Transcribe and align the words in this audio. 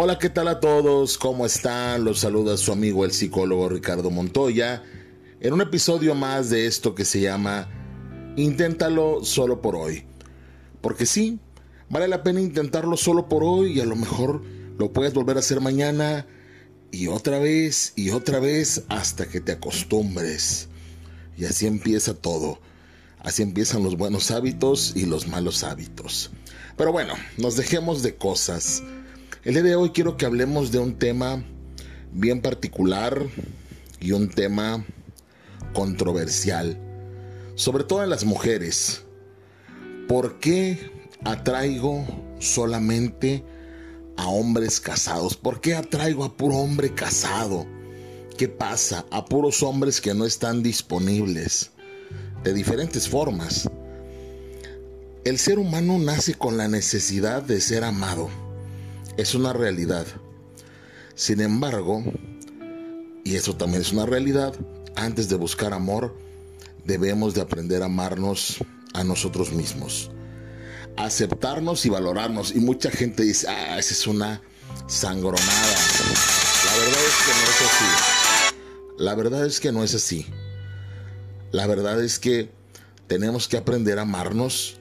Hola, 0.00 0.16
¿qué 0.16 0.30
tal 0.30 0.46
a 0.46 0.60
todos? 0.60 1.18
¿Cómo 1.18 1.44
están? 1.44 2.04
Los 2.04 2.20
saluda 2.20 2.56
su 2.56 2.70
amigo 2.70 3.04
el 3.04 3.10
psicólogo 3.10 3.68
Ricardo 3.68 4.12
Montoya 4.12 4.84
en 5.40 5.52
un 5.52 5.60
episodio 5.60 6.14
más 6.14 6.50
de 6.50 6.66
esto 6.66 6.94
que 6.94 7.04
se 7.04 7.20
llama 7.20 7.68
Inténtalo 8.36 9.24
solo 9.24 9.60
por 9.60 9.74
hoy. 9.74 10.04
Porque 10.80 11.04
sí, 11.04 11.40
vale 11.88 12.06
la 12.06 12.22
pena 12.22 12.40
intentarlo 12.40 12.96
solo 12.96 13.28
por 13.28 13.42
hoy 13.42 13.72
y 13.72 13.80
a 13.80 13.86
lo 13.86 13.96
mejor 13.96 14.44
lo 14.78 14.92
puedes 14.92 15.14
volver 15.14 15.36
a 15.36 15.40
hacer 15.40 15.60
mañana 15.60 16.28
y 16.92 17.08
otra 17.08 17.40
vez 17.40 17.92
y 17.96 18.10
otra 18.10 18.38
vez 18.38 18.84
hasta 18.88 19.26
que 19.26 19.40
te 19.40 19.50
acostumbres. 19.50 20.68
Y 21.36 21.44
así 21.44 21.66
empieza 21.66 22.14
todo. 22.14 22.60
Así 23.18 23.42
empiezan 23.42 23.82
los 23.82 23.96
buenos 23.96 24.30
hábitos 24.30 24.92
y 24.94 25.06
los 25.06 25.26
malos 25.26 25.64
hábitos. 25.64 26.30
Pero 26.76 26.92
bueno, 26.92 27.14
nos 27.36 27.56
dejemos 27.56 28.04
de 28.04 28.14
cosas. 28.14 28.84
El 29.44 29.54
día 29.54 29.62
de 29.62 29.76
hoy 29.76 29.90
quiero 29.90 30.16
que 30.16 30.26
hablemos 30.26 30.72
de 30.72 30.80
un 30.80 30.98
tema 30.98 31.44
bien 32.12 32.42
particular 32.42 33.24
y 34.00 34.10
un 34.10 34.28
tema 34.28 34.84
controversial, 35.74 36.76
sobre 37.54 37.84
todo 37.84 38.02
en 38.02 38.10
las 38.10 38.24
mujeres. 38.24 39.04
¿Por 40.08 40.40
qué 40.40 40.90
atraigo 41.24 42.04
solamente 42.40 43.44
a 44.16 44.26
hombres 44.26 44.80
casados? 44.80 45.36
¿Por 45.36 45.60
qué 45.60 45.76
atraigo 45.76 46.24
a 46.24 46.36
puro 46.36 46.56
hombre 46.56 46.92
casado? 46.92 47.64
¿Qué 48.36 48.48
pasa? 48.48 49.06
A 49.12 49.24
puros 49.24 49.62
hombres 49.62 50.00
que 50.00 50.14
no 50.14 50.24
están 50.26 50.64
disponibles 50.64 51.70
de 52.42 52.52
diferentes 52.52 53.08
formas. 53.08 53.70
El 55.24 55.38
ser 55.38 55.60
humano 55.60 55.96
nace 56.00 56.34
con 56.34 56.56
la 56.56 56.66
necesidad 56.66 57.40
de 57.40 57.60
ser 57.60 57.84
amado. 57.84 58.47
Es 59.18 59.34
una 59.34 59.52
realidad. 59.52 60.06
Sin 61.16 61.40
embargo, 61.40 62.04
y 63.24 63.34
eso 63.34 63.56
también 63.56 63.82
es 63.82 63.92
una 63.92 64.06
realidad, 64.06 64.54
antes 64.94 65.28
de 65.28 65.34
buscar 65.34 65.74
amor, 65.74 66.16
debemos 66.84 67.34
de 67.34 67.40
aprender 67.40 67.82
a 67.82 67.86
amarnos 67.86 68.58
a 68.94 69.02
nosotros 69.02 69.50
mismos. 69.52 70.12
Aceptarnos 70.96 71.84
y 71.84 71.88
valorarnos. 71.88 72.54
Y 72.54 72.60
mucha 72.60 72.92
gente 72.92 73.24
dice, 73.24 73.48
ah, 73.48 73.76
esa 73.76 73.92
es 73.92 74.06
una 74.06 74.40
sangronada. 74.86 75.46
La 76.64 76.76
verdad 76.76 77.04
es 77.04 77.16
que 77.26 77.32
no 77.34 77.50
es 77.50 77.60
así. 77.66 78.54
La 78.98 79.14
verdad 79.16 79.46
es 79.46 79.58
que 79.58 79.72
no 79.72 79.82
es 79.82 79.94
así. 79.96 80.26
La 81.50 81.66
verdad 81.66 82.00
es 82.04 82.20
que 82.20 82.52
tenemos 83.08 83.48
que 83.48 83.56
aprender 83.56 83.98
a 83.98 84.02
amarnos 84.02 84.78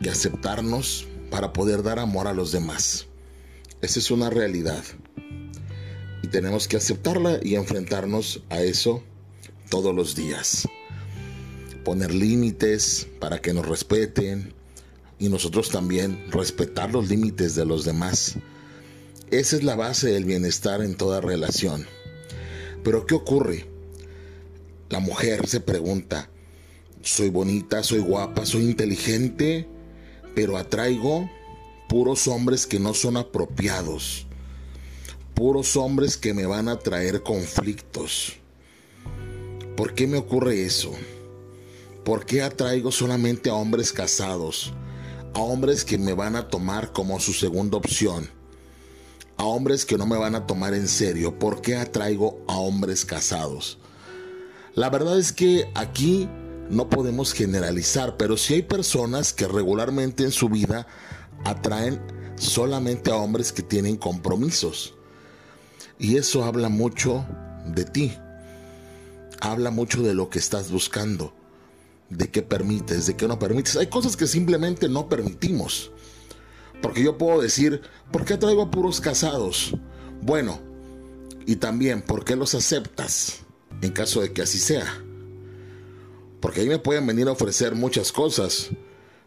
y 0.00 0.08
aceptarnos 0.10 1.06
para 1.30 1.54
poder 1.54 1.82
dar 1.82 1.98
amor 1.98 2.28
a 2.28 2.34
los 2.34 2.52
demás. 2.52 3.06
Esa 3.82 3.98
es 3.98 4.12
una 4.12 4.30
realidad. 4.30 4.84
Y 6.22 6.28
tenemos 6.28 6.68
que 6.68 6.76
aceptarla 6.76 7.40
y 7.42 7.56
enfrentarnos 7.56 8.44
a 8.48 8.62
eso 8.62 9.02
todos 9.70 9.92
los 9.92 10.14
días. 10.14 10.68
Poner 11.84 12.14
límites 12.14 13.08
para 13.18 13.40
que 13.40 13.52
nos 13.52 13.66
respeten 13.66 14.54
y 15.18 15.28
nosotros 15.28 15.70
también 15.70 16.30
respetar 16.30 16.92
los 16.92 17.08
límites 17.08 17.56
de 17.56 17.66
los 17.66 17.84
demás. 17.84 18.36
Esa 19.32 19.56
es 19.56 19.64
la 19.64 19.74
base 19.74 20.10
del 20.10 20.26
bienestar 20.26 20.80
en 20.80 20.94
toda 20.94 21.20
relación. 21.20 21.84
Pero 22.84 23.04
¿qué 23.04 23.16
ocurre? 23.16 23.66
La 24.90 25.00
mujer 25.00 25.48
se 25.48 25.58
pregunta, 25.58 26.30
soy 27.00 27.30
bonita, 27.30 27.82
soy 27.82 27.98
guapa, 27.98 28.46
soy 28.46 28.62
inteligente, 28.62 29.66
pero 30.36 30.56
atraigo 30.56 31.28
puros 31.92 32.26
hombres 32.26 32.66
que 32.66 32.80
no 32.80 32.94
son 32.94 33.18
apropiados, 33.18 34.26
puros 35.34 35.76
hombres 35.76 36.16
que 36.16 36.32
me 36.32 36.46
van 36.46 36.70
a 36.70 36.78
traer 36.78 37.22
conflictos. 37.22 38.32
¿Por 39.76 39.92
qué 39.92 40.06
me 40.06 40.16
ocurre 40.16 40.64
eso? 40.64 40.90
¿Por 42.02 42.24
qué 42.24 42.40
atraigo 42.40 42.90
solamente 42.90 43.50
a 43.50 43.54
hombres 43.56 43.92
casados? 43.92 44.72
A 45.34 45.40
hombres 45.40 45.84
que 45.84 45.98
me 45.98 46.14
van 46.14 46.34
a 46.34 46.48
tomar 46.48 46.94
como 46.94 47.20
su 47.20 47.34
segunda 47.34 47.76
opción. 47.76 48.26
A 49.36 49.44
hombres 49.44 49.84
que 49.84 49.98
no 49.98 50.06
me 50.06 50.16
van 50.16 50.34
a 50.34 50.46
tomar 50.46 50.72
en 50.72 50.88
serio. 50.88 51.38
¿Por 51.38 51.60
qué 51.60 51.76
atraigo 51.76 52.42
a 52.48 52.56
hombres 52.56 53.04
casados? 53.04 53.76
La 54.74 54.88
verdad 54.88 55.18
es 55.18 55.30
que 55.30 55.70
aquí 55.74 56.26
no 56.70 56.88
podemos 56.88 57.34
generalizar, 57.34 58.16
pero 58.16 58.38
sí 58.38 58.54
hay 58.54 58.62
personas 58.62 59.34
que 59.34 59.46
regularmente 59.46 60.24
en 60.24 60.32
su 60.32 60.48
vida 60.48 60.86
atraen 61.44 62.00
solamente 62.36 63.10
a 63.10 63.16
hombres 63.16 63.52
que 63.52 63.62
tienen 63.62 63.96
compromisos. 63.96 64.94
Y 65.98 66.16
eso 66.16 66.44
habla 66.44 66.68
mucho 66.68 67.24
de 67.66 67.84
ti. 67.84 68.12
Habla 69.40 69.70
mucho 69.70 70.02
de 70.02 70.14
lo 70.14 70.30
que 70.30 70.38
estás 70.38 70.70
buscando, 70.70 71.34
de 72.08 72.30
qué 72.30 72.42
permites, 72.42 73.06
de 73.06 73.16
qué 73.16 73.26
no 73.26 73.38
permites. 73.38 73.76
Hay 73.76 73.88
cosas 73.88 74.16
que 74.16 74.26
simplemente 74.26 74.88
no 74.88 75.08
permitimos. 75.08 75.90
Porque 76.80 77.02
yo 77.02 77.18
puedo 77.18 77.40
decir, 77.40 77.82
¿por 78.10 78.24
qué 78.24 78.36
traigo 78.36 78.62
a 78.62 78.70
puros 78.70 79.00
casados? 79.00 79.74
Bueno, 80.20 80.60
y 81.46 81.56
también, 81.56 82.02
¿por 82.02 82.24
qué 82.24 82.36
los 82.36 82.54
aceptas? 82.54 83.42
en 83.82 83.92
caso 83.92 84.20
de 84.20 84.32
que 84.32 84.42
así 84.42 84.58
sea. 84.58 84.86
Porque 86.40 86.60
ahí 86.60 86.68
me 86.68 86.78
pueden 86.78 87.06
venir 87.06 87.28
a 87.28 87.32
ofrecer 87.32 87.74
muchas 87.74 88.12
cosas, 88.12 88.70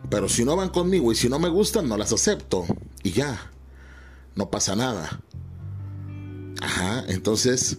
pero 0.10 0.30
si 0.30 0.46
no 0.46 0.56
van 0.56 0.70
conmigo 0.70 1.12
y 1.12 1.16
si 1.16 1.30
no 1.30 1.40
me 1.40 1.50
gustan, 1.50 1.88
no 1.88 1.98
las 1.98 2.14
acepto. 2.14 2.66
Y 3.04 3.12
ya, 3.12 3.52
no 4.36 4.50
pasa 4.50 4.76
nada. 4.76 5.22
Ajá, 6.62 7.06
entonces 7.08 7.78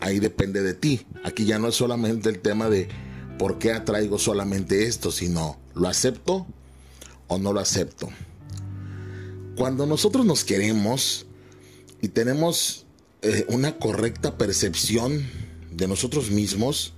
ahí 0.00 0.18
depende 0.18 0.62
de 0.62 0.74
ti. 0.74 1.06
Aquí 1.24 1.44
ya 1.44 1.58
no 1.58 1.68
es 1.68 1.74
solamente 1.74 2.28
el 2.28 2.40
tema 2.40 2.68
de 2.68 2.88
por 3.38 3.58
qué 3.58 3.72
atraigo 3.72 4.18
solamente 4.18 4.86
esto, 4.86 5.10
sino 5.10 5.58
lo 5.74 5.88
acepto 5.88 6.46
o 7.28 7.38
no 7.38 7.52
lo 7.52 7.60
acepto. 7.60 8.08
Cuando 9.56 9.86
nosotros 9.86 10.26
nos 10.26 10.44
queremos 10.44 11.26
y 12.02 12.08
tenemos 12.08 12.86
eh, 13.22 13.46
una 13.48 13.78
correcta 13.78 14.36
percepción 14.36 15.26
de 15.70 15.88
nosotros 15.88 16.30
mismos, 16.30 16.94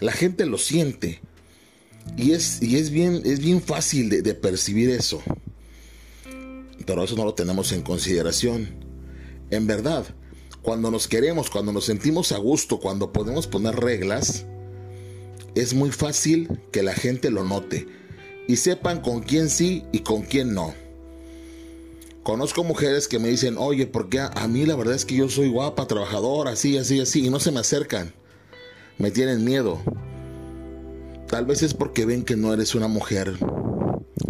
la 0.00 0.12
gente 0.12 0.46
lo 0.46 0.58
siente. 0.58 1.20
Y 2.16 2.32
es, 2.32 2.62
y 2.62 2.76
es, 2.76 2.90
bien, 2.90 3.22
es 3.24 3.40
bien 3.40 3.62
fácil 3.62 4.08
de, 4.08 4.34
percibir 4.34 4.90
eso. 4.90 5.22
Pero 6.84 7.04
eso 7.04 7.16
no 7.16 7.24
lo 7.24 7.34
tenemos 7.34 7.72
en 7.72 7.82
consideración. 7.82 8.68
En 9.50 9.66
verdad, 9.66 10.04
cuando 10.62 10.90
nos 10.90 11.06
queremos, 11.06 11.50
cuando 11.50 11.72
nos 11.72 11.84
sentimos 11.84 12.32
a 12.32 12.38
gusto, 12.38 12.80
cuando 12.80 13.12
podemos 13.12 13.46
poner 13.46 13.76
reglas, 13.76 14.46
es 15.54 15.74
muy 15.74 15.90
fácil 15.90 16.60
que 16.72 16.82
la 16.82 16.94
gente 16.94 17.30
lo 17.30 17.44
note 17.44 17.86
y 18.46 18.56
sepan 18.56 19.00
con 19.00 19.20
quién 19.20 19.50
sí 19.50 19.84
y 19.92 20.00
con 20.00 20.22
quién 20.22 20.54
no. 20.54 20.74
Conozco 22.22 22.62
mujeres 22.62 23.08
que 23.08 23.18
me 23.18 23.28
dicen, 23.28 23.56
oye, 23.58 23.86
porque 23.86 24.20
a, 24.20 24.48
mí 24.48 24.66
la 24.66 24.76
verdad 24.76 24.94
es 24.94 25.04
que 25.04 25.14
yo 25.14 25.28
soy 25.30 25.48
guapa, 25.48 25.86
trabajadora, 25.86 26.50
así, 26.50 26.76
así, 26.76 27.00
así, 27.00 27.24
y 27.26 27.30
no 27.30 27.40
se 27.40 27.52
me 27.52 27.60
acercan. 27.60 28.12
Me 28.98 29.10
tienen 29.10 29.44
miedo. 29.44 29.80
Tal 31.28 31.44
vez 31.44 31.62
es 31.62 31.74
porque 31.74 32.06
ven 32.06 32.24
que 32.24 32.36
no 32.36 32.52
eres 32.52 32.74
una 32.74 32.88
mujer 32.88 33.38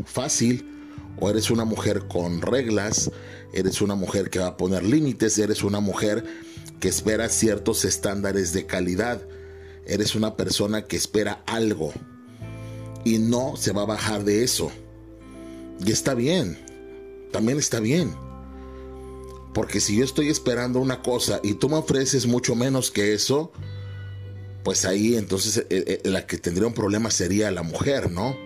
fácil, 0.04 0.78
o 1.20 1.30
eres 1.30 1.50
una 1.50 1.64
mujer 1.64 2.06
con 2.08 2.42
reglas, 2.42 3.10
eres 3.52 3.80
una 3.80 3.94
mujer 3.94 4.30
que 4.30 4.38
va 4.38 4.48
a 4.48 4.56
poner 4.56 4.84
límites, 4.84 5.38
eres 5.38 5.62
una 5.62 5.80
mujer 5.80 6.24
que 6.80 6.88
espera 6.88 7.28
ciertos 7.28 7.84
estándares 7.84 8.52
de 8.52 8.66
calidad, 8.66 9.20
eres 9.86 10.14
una 10.14 10.36
persona 10.36 10.82
que 10.86 10.96
espera 10.96 11.42
algo 11.46 11.92
y 13.04 13.18
no 13.18 13.56
se 13.56 13.72
va 13.72 13.82
a 13.82 13.86
bajar 13.86 14.24
de 14.24 14.44
eso. 14.44 14.70
Y 15.84 15.90
está 15.90 16.14
bien, 16.14 16.58
también 17.32 17.58
está 17.58 17.80
bien. 17.80 18.14
Porque 19.54 19.80
si 19.80 19.96
yo 19.96 20.04
estoy 20.04 20.28
esperando 20.28 20.78
una 20.78 21.02
cosa 21.02 21.40
y 21.42 21.54
tú 21.54 21.68
me 21.68 21.76
ofreces 21.76 22.26
mucho 22.26 22.54
menos 22.54 22.90
que 22.90 23.14
eso, 23.14 23.50
pues 24.68 24.84
ahí 24.84 25.16
entonces 25.16 25.56
eh, 25.56 25.64
eh, 25.70 26.00
la 26.04 26.26
que 26.26 26.36
tendría 26.36 26.66
un 26.66 26.74
problema 26.74 27.10
sería 27.10 27.50
la 27.50 27.62
mujer, 27.62 28.10
¿no? 28.10 28.36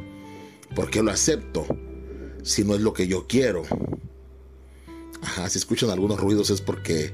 Porque 0.77 1.03
lo 1.03 1.11
acepto 1.11 1.67
si 2.45 2.63
no 2.63 2.77
es 2.77 2.81
lo 2.81 2.93
que 2.93 3.09
yo 3.09 3.27
quiero. 3.27 3.65
Ajá, 5.21 5.51
si 5.51 5.59
escuchan 5.59 5.91
algunos 5.91 6.21
ruidos 6.21 6.51
es 6.51 6.61
porque 6.61 7.13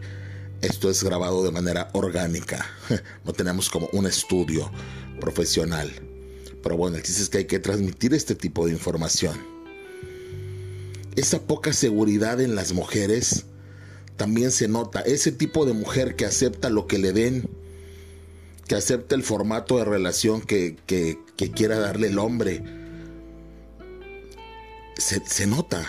esto 0.61 0.91
es 0.91 1.03
grabado 1.03 1.43
de 1.43 1.51
manera 1.51 1.89
orgánica. 1.95 2.67
No 3.25 3.33
tenemos 3.33 3.71
como 3.71 3.89
un 3.95 4.07
estudio 4.07 4.71
profesional. 5.21 5.91
Pero 6.63 6.77
bueno, 6.77 6.99
el 6.99 7.03
chiste 7.03 7.23
es 7.23 7.31
que 7.31 7.39
hay 7.39 7.47
que 7.47 7.61
transmitir 7.61 8.13
este 8.13 8.35
tipo 8.35 8.67
de 8.67 8.73
información 8.73 9.39
esa 11.17 11.41
poca 11.41 11.73
seguridad 11.73 12.43
en 12.43 12.55
las 12.55 12.75
mujeres 12.75 13.47
también 14.19 14.51
se 14.51 14.69
nota. 14.69 15.01
Ese 15.01 15.33
tipo 15.33 15.65
de 15.65 15.73
mujer 15.73 16.15
que 16.15 16.27
acepta 16.27 16.69
lo 16.69 16.87
que 16.87 16.99
le 16.99 17.15
den, 17.15 17.49
que 18.69 18.75
acepta 18.77 19.15
el 19.15 19.23
formato 19.23 19.79
de 19.79 19.85
relación 19.85 20.43
que, 20.43 20.77
quiera 21.55 21.79
darle 21.79 22.09
el 22.09 22.19
hombre, 22.19 22.63
se, 24.97 25.25
se 25.27 25.47
nota. 25.47 25.85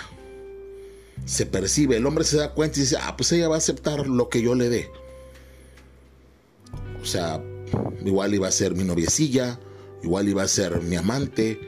se 1.25 1.45
percibe, 1.45 1.97
el 1.97 2.05
hombre 2.05 2.23
se 2.23 2.37
da 2.37 2.53
cuenta 2.53 2.79
y 2.79 2.83
dice, 2.83 2.97
ah, 2.99 3.15
pues 3.17 3.31
ella 3.33 3.49
va 3.49 3.55
a 3.55 3.59
aceptar 3.59 4.07
lo 4.07 4.29
que 4.29 4.41
yo 4.41 4.55
le 4.55 4.69
dé. 4.69 4.89
O 7.01 7.05
sea, 7.05 7.43
igual 8.05 8.33
iba 8.33 8.47
a 8.47 8.51
ser 8.51 8.73
mi 8.75 8.85
noviecilla, 8.85 9.59
igual 10.01 10.29
iba 10.29 10.43
a 10.43 10.47
ser 10.47 10.81
mi 10.81 10.95
amante, 10.95 11.59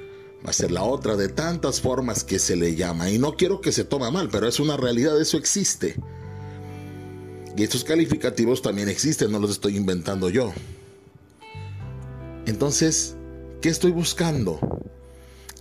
va 0.45 0.51
a 0.51 0.53
ser 0.53 0.71
la 0.71 0.83
otra, 0.83 1.17
de 1.17 1.27
tantas 1.27 1.81
formas 1.81 2.23
que 2.23 2.39
se 2.39 2.55
le 2.55 2.75
llama. 2.75 3.11
Y 3.11 3.19
no 3.19 3.35
quiero 3.35 3.59
que 3.59 3.73
se 3.73 3.83
tome 3.83 4.09
mal, 4.11 4.29
pero 4.31 4.47
es 4.47 4.59
una 4.59 4.77
realidad, 4.77 5.19
eso 5.19 5.37
existe. 5.37 5.95
Y 7.57 7.63
estos 7.63 7.83
calificativos 7.83 8.61
también 8.61 8.87
existen, 8.87 9.31
no 9.31 9.39
los 9.39 9.51
estoy 9.51 9.75
inventando 9.75 10.29
yo. 10.29 10.53
Entonces, 12.51 13.15
¿qué 13.61 13.69
estoy 13.69 13.91
buscando? 13.91 14.59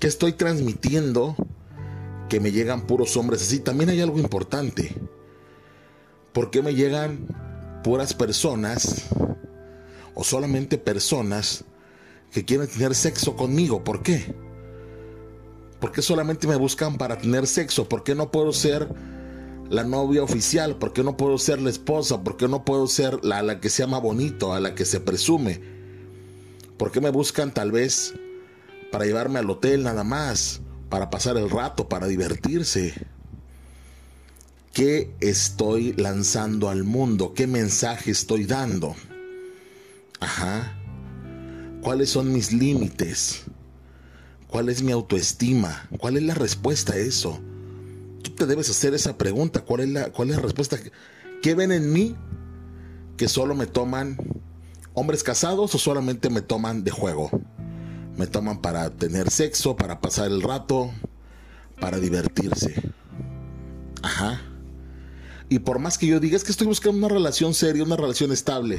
¿Qué 0.01 0.09
estoy 0.09 0.33
transmitiendo? 0.33 1.37
Que 2.29 2.41
me 2.41 2.51
llegan 2.51 2.89
puros 2.89 3.17
hombres 3.17 3.43
así. 3.43 3.61
También 3.61 3.91
hay 3.91 4.01
algo 4.01 4.19
importante. 4.19 4.97
¿Por 6.33 6.51
qué 6.51 6.63
me 6.63 6.75
llegan 6.75 7.29
puras 7.85 8.13
personas 8.13 9.07
o 10.17 10.25
solamente 10.25 10.79
personas 10.79 11.65
que 12.33 12.45
quieren 12.45 12.67
tener 12.67 12.97
sexo 12.97 13.37
conmigo? 13.37 13.85
¿Por 13.85 14.03
qué? 14.03 14.35
¿Por 15.79 15.93
qué 15.93 16.03
solamente 16.03 16.49
me 16.49 16.57
buscan 16.57 16.99
para 16.99 17.19
tener 17.19 17.47
sexo? 17.47 17.89
¿Por 17.89 18.03
qué 18.03 18.17
no 18.17 18.33
puedo 18.33 18.53
ser 18.53 18.89
la 19.69 19.85
novia 19.85 20.25
oficial? 20.25 20.77
¿Por 20.77 20.93
qué 20.93 21.05
no 21.05 21.17
puedo 21.17 21.39
ser 21.39 21.63
la 21.63 21.71
esposa? 21.71 22.25
¿Por 22.25 22.37
qué 22.37 22.49
no 22.49 22.65
puedo 22.65 22.89
ser 22.89 23.25
la, 23.25 23.43
la 23.43 23.61
que 23.61 23.71
se 23.71 23.85
llama 23.85 24.01
bonito, 24.01 24.53
a 24.53 24.59
la 24.59 24.75
que 24.75 24.85
se 24.85 24.99
presume? 24.99 25.70
¿Por 26.81 26.91
qué 26.91 27.03
me 27.03 27.11
buscan 27.11 27.53
tal 27.53 27.73
vez 27.73 28.15
para 28.91 29.05
llevarme 29.05 29.39
al 29.39 29.51
hotel 29.51 29.83
nada 29.83 30.03
más? 30.03 30.63
Para 30.89 31.11
pasar 31.11 31.37
el 31.37 31.51
rato, 31.51 31.91
para 31.91 32.07
divertirse. 32.07 32.95
¿Qué 34.73 35.15
estoy 35.21 35.93
lanzando 35.93 36.71
al 36.71 36.85
mundo? 36.85 37.35
¿Qué 37.35 37.47
mensaje 37.47 38.11
estoy 38.11 38.47
dando? 38.47 38.97
Ajá. 40.21 40.75
¿Cuáles 41.83 42.09
son 42.09 42.33
mis 42.33 42.51
límites? 42.51 43.43
¿Cuál 44.47 44.71
es 44.71 44.83
mi 44.83 44.93
autoestima? 44.93 45.87
¿Cuál 45.99 46.17
es 46.17 46.23
la 46.23 46.35
respuesta 46.35 46.95
a 46.95 46.97
eso? 46.97 47.43
Tú 48.23 48.31
te 48.31 48.47
debes 48.47 48.71
hacer 48.71 48.95
esa 48.95 49.19
pregunta. 49.19 49.61
¿Cuál 49.61 49.83
es 49.83 49.89
la, 49.91 50.13
cuál 50.13 50.31
es 50.31 50.37
la 50.37 50.43
respuesta? 50.43 50.79
¿Qué 51.43 51.55
ven 51.55 51.73
en 51.73 51.93
mí 51.93 52.17
que 53.19 53.29
solo 53.29 53.55
me 53.55 53.67
toman 53.67 54.17
hombres 54.95 55.23
casados 55.23 55.75
o 55.75 55.79
solamente 55.79 56.31
me 56.31 56.43
toman 56.43 56.85
de 56.85 56.91
juego? 56.91 57.31
Me 58.17 58.27
toman 58.27 58.61
para 58.61 58.91
tener 58.91 59.31
sexo, 59.31 59.77
para 59.77 60.01
pasar 60.01 60.27
el 60.27 60.43
rato, 60.43 60.91
para 61.81 61.99
divertirse. 61.99 62.75
Ajá. 64.03 64.41
Y 65.49 65.61
por 65.61 65.79
más 65.79 65.99
que 65.99 66.07
yo 66.07 66.21
diga, 66.21 66.37
es 66.37 66.45
que 66.45 66.53
estoy 66.53 66.67
buscando 66.67 66.99
una 66.99 67.09
relación 67.09 67.55
seria, 67.55 67.83
una 67.83 67.97
relación 67.97 68.33
estable. 68.33 68.79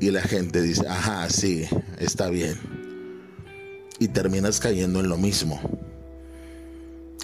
Y 0.00 0.10
la 0.10 0.22
gente 0.22 0.60
dice, 0.60 0.86
ajá, 0.86 1.28
sí, 1.30 1.66
está 1.98 2.28
bien 2.28 2.76
y 3.98 4.08
terminas 4.08 4.60
cayendo 4.60 5.00
en 5.00 5.08
lo 5.08 5.16
mismo. 5.16 5.60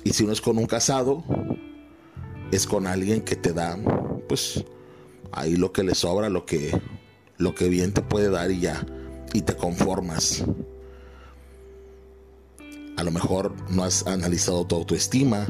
Y 0.05 0.13
si 0.13 0.25
uno 0.25 0.33
es 0.33 0.41
con 0.41 0.59
un 0.59 0.67
casado, 0.67 1.23
es 2.51 2.67
con 2.67 2.87
alguien 2.87 3.23
que 3.23 3.37
te 3.37 3.53
da, 3.53 3.79
pues 4.29 4.65
ahí 5.31 5.57
lo 5.57 5.73
que 5.73 5.83
le 5.83 5.95
sobra, 5.95 6.29
lo 6.29 6.45
que, 6.45 6.79
lo 7.43 7.55
que 7.57 7.69
bien 7.69 7.93
te 7.93 8.03
puede 8.03 8.31
dar 8.31 8.53
y 8.53 8.61
ya, 8.61 8.87
y 9.33 9.43
te 9.43 9.57
conformas. 9.57 10.45
A 12.97 13.03
lo 13.03 13.11
mejor 13.11 13.55
no 13.69 13.83
has 13.83 14.07
analizado 14.07 14.65
tu 14.65 14.77
autoestima, 14.77 15.47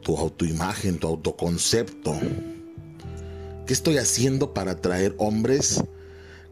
tu 0.00 0.16
autoimagen, 0.16 0.98
tu 0.98 1.06
autoconcepto. 1.06 2.14
¿Qué 3.66 3.74
estoy 3.74 3.98
haciendo 3.98 4.54
para 4.54 4.72
atraer 4.72 5.14
hombres 5.18 5.84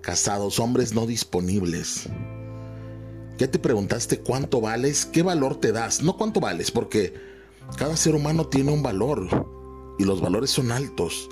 casados, 0.02 0.60
hombres 0.60 0.92
no 0.92 1.06
disponibles? 1.06 2.02
¿Ya 3.38 3.50
te 3.50 3.58
preguntaste 3.58 4.20
cuánto 4.20 4.60
vales? 4.60 5.06
¿Qué 5.06 5.22
valor 5.22 5.58
te 5.58 5.72
das? 5.72 6.02
No 6.02 6.18
cuánto 6.18 6.40
vales, 6.40 6.70
porque 6.70 7.14
cada 7.78 7.96
ser 7.96 8.14
humano 8.14 8.46
tiene 8.48 8.72
un 8.72 8.82
valor 8.82 9.94
y 9.98 10.04
los 10.04 10.20
valores 10.20 10.50
son 10.50 10.70
altos. 10.70 11.30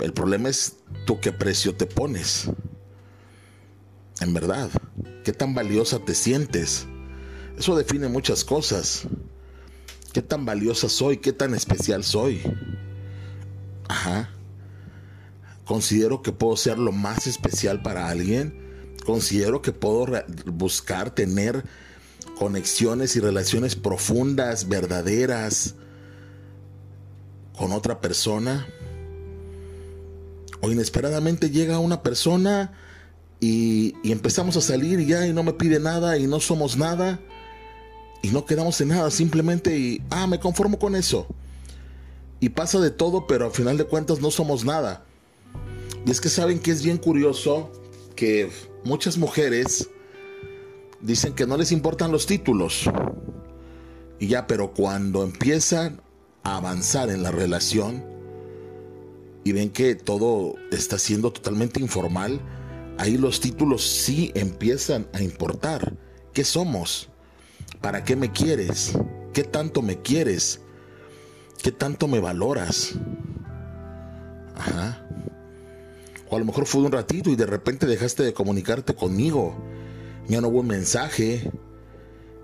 El 0.00 0.12
problema 0.12 0.48
es 0.48 0.76
tú 1.06 1.20
qué 1.20 1.32
precio 1.32 1.74
te 1.74 1.86
pones. 1.86 2.50
En 4.20 4.34
verdad, 4.34 4.70
qué 5.24 5.32
tan 5.32 5.54
valiosa 5.54 5.98
te 5.98 6.14
sientes. 6.14 6.86
Eso 7.58 7.76
define 7.76 8.08
muchas 8.08 8.44
cosas. 8.44 9.02
¿Qué 10.12 10.22
tan 10.22 10.44
valiosa 10.44 10.88
soy? 10.88 11.18
¿Qué 11.18 11.32
tan 11.32 11.54
especial 11.54 12.04
soy? 12.04 12.42
Ajá. 13.88 14.30
Considero 15.64 16.22
que 16.22 16.32
puedo 16.32 16.56
ser 16.56 16.78
lo 16.78 16.92
más 16.92 17.26
especial 17.26 17.82
para 17.82 18.08
alguien 18.08 18.60
considero 19.04 19.62
que 19.62 19.72
puedo 19.72 20.06
buscar 20.46 21.14
tener 21.14 21.64
conexiones 22.38 23.16
y 23.16 23.20
relaciones 23.20 23.76
profundas, 23.76 24.68
verdaderas 24.68 25.74
con 27.56 27.72
otra 27.72 28.00
persona. 28.00 28.66
O 30.60 30.70
inesperadamente 30.70 31.50
llega 31.50 31.78
una 31.78 32.02
persona 32.02 32.72
y, 33.40 33.94
empezamos 34.04 34.56
a 34.56 34.60
salir 34.60 35.00
y 35.00 35.06
ya 35.06 35.26
y 35.26 35.32
no 35.32 35.42
me 35.42 35.54
pide 35.54 35.80
nada 35.80 36.18
y 36.18 36.26
no 36.26 36.40
somos 36.40 36.76
nada 36.76 37.18
y 38.22 38.28
no 38.28 38.44
quedamos 38.44 38.78
en 38.82 38.88
nada, 38.88 39.10
simplemente 39.10 39.78
y, 39.78 40.02
ah, 40.10 40.26
me 40.26 40.38
conformo 40.38 40.78
con 40.78 40.94
eso. 40.94 41.26
Y 42.38 42.50
pasa 42.50 42.78
de 42.78 42.90
todo, 42.90 43.26
pero 43.26 43.46
al 43.46 43.52
final 43.52 43.78
de 43.78 43.84
cuentas 43.84 44.20
no 44.20 44.30
somos 44.30 44.64
nada. 44.64 45.04
Y 46.06 46.10
es 46.10 46.20
que 46.20 46.28
saben 46.28 46.58
que 46.58 46.70
es 46.70 46.82
bien 46.82 46.98
curioso 46.98 47.70
que 48.14 48.50
muchas 48.84 49.16
mujeres 49.16 49.88
dicen 51.00 51.34
que 51.34 51.46
no 51.46 51.56
les 51.56 51.72
importan 51.72 52.12
los 52.12 52.26
títulos. 52.26 52.84
Y 54.18 54.28
ya, 54.28 54.46
pero 54.46 54.72
cuando 54.72 55.22
empiezan 55.22 56.02
a 56.42 56.56
avanzar 56.56 57.08
en 57.10 57.22
la 57.22 57.30
relación 57.30 58.04
y 59.44 59.52
ven 59.52 59.70
que 59.70 59.94
todo 59.94 60.54
está 60.70 60.98
siendo 60.98 61.32
totalmente 61.32 61.80
informal, 61.80 62.40
ahí 62.98 63.16
los 63.16 63.40
títulos 63.40 63.82
sí 63.82 64.30
empiezan 64.34 65.08
a 65.12 65.22
importar. 65.22 65.94
¿Qué 66.32 66.44
somos? 66.44 67.08
¿Para 67.80 68.04
qué 68.04 68.16
me 68.16 68.30
quieres? 68.30 68.92
¿Qué 69.32 69.44
tanto 69.44 69.82
me 69.82 70.00
quieres? 70.02 70.60
¿Qué 71.62 71.72
tanto 71.72 72.08
me 72.08 72.20
valoras? 72.20 72.94
Ajá. 74.54 75.06
O 76.28 76.36
a 76.36 76.38
lo 76.38 76.44
mejor 76.44 76.66
fue 76.66 76.82
un 76.82 76.92
ratito 76.92 77.30
y 77.30 77.36
de 77.36 77.46
repente 77.46 77.86
dejaste 77.86 78.22
de 78.22 78.34
comunicarte 78.34 78.94
conmigo. 78.94 79.56
Ya 80.28 80.40
no 80.40 80.48
hubo 80.48 80.60
un 80.60 80.68
mensaje, 80.68 81.50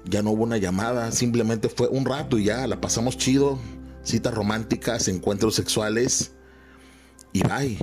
ya 0.06 0.22
no 0.22 0.30
hubo 0.30 0.44
una 0.44 0.56
llamada, 0.56 1.12
simplemente 1.12 1.68
fue 1.68 1.88
un 1.88 2.04
rato 2.04 2.38
y 2.38 2.44
ya 2.44 2.66
la 2.66 2.80
pasamos 2.80 3.16
chido. 3.16 3.58
Citas 4.02 4.34
románticas, 4.34 5.08
encuentros 5.08 5.54
sexuales 5.54 6.35
y 7.36 7.42
bye. 7.42 7.78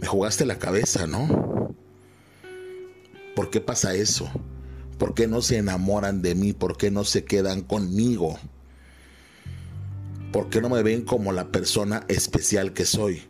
Me 0.00 0.06
jugaste 0.06 0.46
la 0.46 0.58
cabeza, 0.58 1.06
¿no? 1.06 1.74
¿Por 3.34 3.50
qué 3.50 3.60
pasa 3.60 3.94
eso? 3.94 4.30
¿Por 4.98 5.12
qué 5.12 5.26
no 5.26 5.42
se 5.42 5.58
enamoran 5.58 6.22
de 6.22 6.34
mí? 6.34 6.54
¿Por 6.54 6.78
qué 6.78 6.90
no 6.90 7.04
se 7.04 7.24
quedan 7.24 7.60
conmigo? 7.60 8.38
¿Por 10.32 10.48
qué 10.48 10.62
no 10.62 10.70
me 10.70 10.82
ven 10.82 11.02
como 11.02 11.32
la 11.32 11.48
persona 11.48 12.04
especial 12.08 12.72
que 12.72 12.86
soy? 12.86 13.22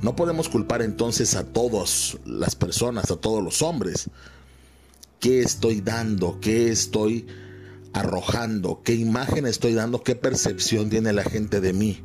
No 0.00 0.16
podemos 0.16 0.48
culpar 0.48 0.82
entonces 0.82 1.36
a 1.36 1.44
todas 1.44 2.18
las 2.24 2.56
personas, 2.56 3.12
a 3.12 3.16
todos 3.16 3.44
los 3.44 3.62
hombres. 3.62 4.10
¿Qué 5.20 5.42
estoy 5.42 5.80
dando? 5.80 6.40
¿Qué 6.40 6.70
estoy 6.70 7.28
arrojando? 7.92 8.82
¿Qué 8.82 8.94
imagen 8.94 9.46
estoy 9.46 9.74
dando? 9.74 10.02
¿Qué 10.02 10.16
percepción 10.16 10.90
tiene 10.90 11.12
la 11.12 11.22
gente 11.22 11.60
de 11.60 11.72
mí? 11.72 12.02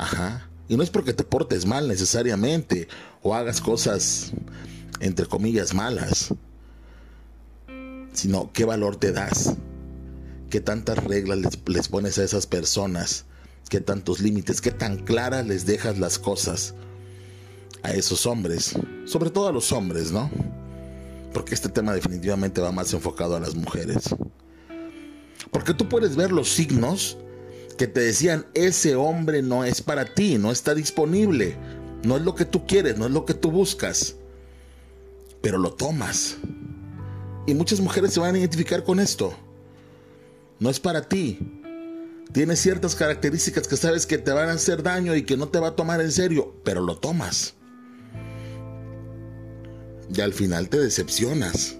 Ajá. 0.00 0.48
Y 0.68 0.76
no 0.76 0.82
es 0.82 0.90
porque 0.90 1.12
te 1.12 1.24
portes 1.24 1.66
mal 1.66 1.88
necesariamente 1.88 2.88
o 3.22 3.34
hagas 3.34 3.60
cosas, 3.60 4.32
entre 5.00 5.26
comillas, 5.26 5.74
malas, 5.74 6.32
sino 8.12 8.52
qué 8.52 8.64
valor 8.64 8.96
te 8.96 9.12
das, 9.12 9.54
qué 10.48 10.60
tantas 10.60 11.02
reglas 11.04 11.38
les, 11.38 11.58
les 11.66 11.88
pones 11.88 12.18
a 12.18 12.24
esas 12.24 12.46
personas 12.46 13.26
qué 13.70 13.80
tantos 13.80 14.20
límites, 14.20 14.60
qué 14.60 14.72
tan 14.72 14.98
claras 14.98 15.46
les 15.46 15.64
dejas 15.64 15.98
las 15.98 16.18
cosas 16.18 16.74
a 17.82 17.92
esos 17.92 18.26
hombres, 18.26 18.74
sobre 19.06 19.30
todo 19.30 19.48
a 19.48 19.52
los 19.52 19.72
hombres, 19.72 20.10
¿no? 20.10 20.28
Porque 21.32 21.54
este 21.54 21.68
tema 21.68 21.94
definitivamente 21.94 22.60
va 22.60 22.72
más 22.72 22.92
enfocado 22.92 23.36
a 23.36 23.40
las 23.40 23.54
mujeres. 23.54 24.14
Porque 25.52 25.72
tú 25.72 25.88
puedes 25.88 26.16
ver 26.16 26.32
los 26.32 26.50
signos 26.50 27.16
que 27.80 27.86
te 27.86 28.00
decían, 28.00 28.44
ese 28.52 28.94
hombre 28.94 29.40
no 29.40 29.64
es 29.64 29.80
para 29.80 30.04
ti, 30.04 30.36
no 30.36 30.52
está 30.52 30.74
disponible, 30.74 31.56
no 32.04 32.18
es 32.18 32.22
lo 32.22 32.34
que 32.34 32.44
tú 32.44 32.66
quieres, 32.66 32.98
no 32.98 33.06
es 33.06 33.10
lo 33.10 33.24
que 33.24 33.32
tú 33.32 33.50
buscas, 33.50 34.16
pero 35.40 35.56
lo 35.56 35.72
tomas. 35.72 36.36
Y 37.46 37.54
muchas 37.54 37.80
mujeres 37.80 38.12
se 38.12 38.20
van 38.20 38.34
a 38.34 38.38
identificar 38.38 38.84
con 38.84 39.00
esto. 39.00 39.32
no 40.58 40.68
es 40.68 40.78
para 40.78 41.08
ti. 41.08 41.38
Tiene 42.34 42.54
ciertas 42.54 42.94
características 42.94 43.66
que 43.66 43.78
sabes 43.78 44.04
que 44.04 44.18
te 44.18 44.30
van 44.30 44.50
a 44.50 44.52
hacer 44.52 44.82
daño 44.82 45.16
y 45.16 45.22
que 45.22 45.38
no 45.38 45.48
te 45.48 45.58
va 45.58 45.68
a 45.68 45.76
tomar 45.76 46.02
en 46.02 46.12
serio, 46.12 46.54
pero 46.62 46.82
lo 46.82 46.98
tomas. 46.98 47.54
Y 50.14 50.20
al 50.20 50.34
final 50.34 50.68
te 50.68 50.78
decepcionas. 50.78 51.78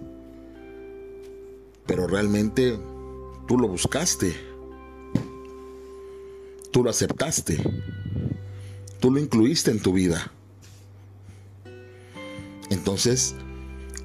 Pero 1.85 2.07
realmente 2.07 2.81
tú 3.47 3.59
lo 3.59 3.69
buscaste. 3.69 4.50
Tú 6.73 6.85
lo 6.85 6.91
aceptaste. 6.91 7.59
Tú 9.01 9.11
lo 9.11 9.19
incluiste 9.19 9.71
en 9.71 9.81
tu 9.81 9.93
vida. 9.93 10.31
Entonces, 12.71 13.35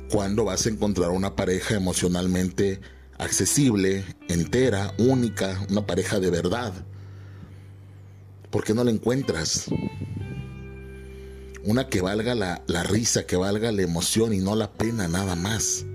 ¿cuándo 0.10 0.46
vas 0.46 0.66
a 0.66 0.70
encontrar 0.70 1.12
una 1.12 1.36
pareja 1.36 1.76
emocionalmente 1.76 2.82
accesible, 3.18 4.04
entera, 4.28 4.94
única, 4.98 5.66
una 5.70 5.86
pareja 5.86 6.20
de 6.20 6.32
verdad? 6.32 6.74
¿Por 8.50 8.64
qué 8.64 8.74
no 8.74 8.84
la 8.84 8.92
encuentras? 8.92 9.66
Una 11.64 11.88
que 11.90 12.02
valga 12.02 12.36
la, 12.36 12.64
la, 12.68 12.84
risa, 12.84 13.26
que 13.26 13.36
valga 13.36 13.72
la 13.72 13.82
emoción 13.82 14.34
y 14.34 14.40
no 14.40 14.56
la 14.56 14.72
pena 14.72 15.08
nada 15.08 15.36
más. 15.36 15.86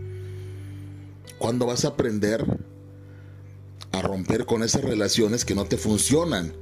¿Cuándo 1.38 1.66
vas 1.66 1.84
a 1.84 1.88
aprender 1.88 2.44
a 3.92 4.02
romper 4.02 4.46
con 4.46 4.62
esas 4.62 4.82
relaciones 4.82 5.44
que 5.44 5.54
no 5.54 5.64
te 5.64 5.76
funcionan? 5.76 6.60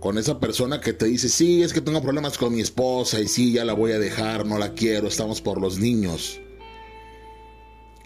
Con 0.00 0.16
esa 0.16 0.40
persona 0.40 0.80
que 0.80 0.94
te 0.94 1.04
dice, 1.04 1.28
sí, 1.28 1.62
es 1.62 1.74
que 1.74 1.82
tengo 1.82 2.00
problemas 2.00 2.38
con 2.38 2.54
mi 2.54 2.62
esposa 2.62 3.20
y 3.20 3.28
sí, 3.28 3.52
ya 3.52 3.66
la 3.66 3.74
voy 3.74 3.92
a 3.92 3.98
dejar, 3.98 4.46
no 4.46 4.58
la 4.58 4.72
quiero, 4.72 5.06
estamos 5.06 5.42
por 5.42 5.60
los 5.60 5.78
niños. 5.78 6.40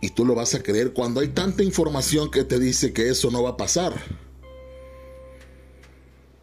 Y 0.00 0.10
tú 0.10 0.26
lo 0.26 0.34
vas 0.34 0.54
a 0.54 0.62
creer 0.62 0.92
cuando 0.92 1.20
hay 1.20 1.28
tanta 1.28 1.62
información 1.62 2.30
que 2.32 2.44
te 2.44 2.58
dice 2.58 2.92
que 2.92 3.08
eso 3.08 3.30
no 3.30 3.44
va 3.44 3.50
a 3.50 3.56
pasar. 3.56 3.94